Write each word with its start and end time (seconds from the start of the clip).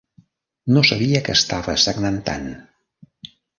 No 0.77 0.81
sabia 0.91 1.21
que 1.27 1.35
estava 1.41 1.77
sagnant 1.85 2.19
tant. 2.33 2.51